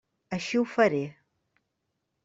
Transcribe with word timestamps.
Així 0.37 0.61
ho 0.61 0.63
faré. 0.71 1.03